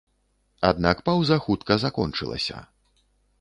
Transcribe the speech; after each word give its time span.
Аднак 0.69 1.03
паўза 1.09 1.37
хутка 1.45 1.77
закончылася. 1.85 2.57